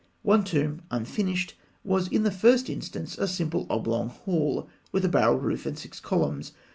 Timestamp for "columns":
5.99-6.53